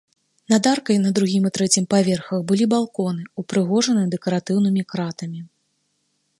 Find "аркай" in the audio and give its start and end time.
0.69-0.97